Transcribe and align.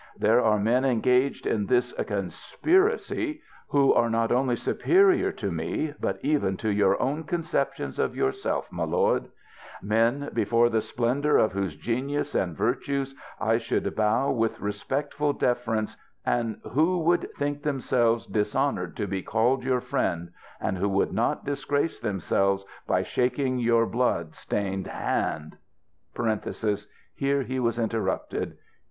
There 0.17 0.41
are 0.41 0.57
men 0.57 0.83
engaged 0.83 1.45
in 1.45 1.67
this 1.67 1.93
conspiracy, 1.93 3.43
who 3.67 3.93
are 3.93 4.09
not 4.09 4.31
only 4.31 4.55
superior 4.55 5.31
to 5.33 5.51
me, 5.51 5.93
but 5.99 6.17
even 6.23 6.57
to 6.57 6.69
your 6.71 6.99
own 6.99 7.23
conceptions 7.23 7.99
of 7.99 8.15
yourself, 8.15 8.71
my 8.71 8.83
lord; 8.83 9.29
men, 9.79 10.31
before 10.33 10.69
the 10.69 10.81
splendor 10.81 11.37
of 11.37 11.51
whose 11.51 11.75
genuis 11.75 12.33
and 12.33 12.57
virtues, 12.57 13.13
I 13.39 13.59
should 13.59 13.95
bow 13.95 14.31
with 14.31 14.59
respectful 14.59 15.33
deference, 15.33 15.95
and 16.25 16.59
who 16.71 16.97
would 17.03 17.29
think 17.37 17.61
themselves 17.61 18.25
dis 18.25 18.55
honoured 18.55 18.95
to 18.97 19.05
be 19.05 19.21
called 19.21 19.63
your 19.63 19.81
friend 19.81 20.31
ŌĆö 20.63 20.77
who 20.77 20.89
would 20.89 21.13
not 21.13 21.45
disgrace 21.45 21.99
themselves 21.99 22.65
by 22.87 23.03
shaking 23.03 23.59
your 23.59 23.85
blood 23.85 24.33
stained 24.33 24.87
hand 24.87 25.57
ŌĆö 26.15 26.87
[Here 27.13 27.43
he 27.43 27.59
was 27.59 27.77
interrupted. 27.77 28.57